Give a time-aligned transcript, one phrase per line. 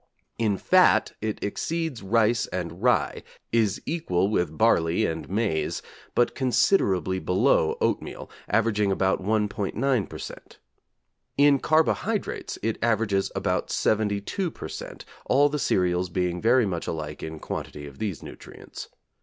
[0.39, 5.83] In fat it exceeds rice and rye, is equal with barley and maize,
[6.15, 10.57] but considerably below oatmeal: averaging about 1.9 per cent.
[11.37, 16.87] In carbohydrates it averages about seventy two per cent., all the cereals being very much
[16.87, 18.89] alike in quantity of these nutrients.